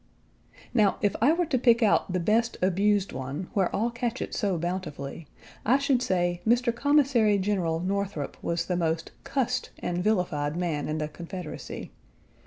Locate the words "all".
3.69-3.91